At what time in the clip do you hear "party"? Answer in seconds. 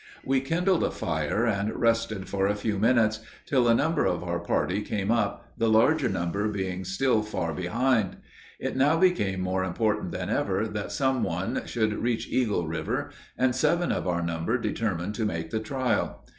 4.39-4.81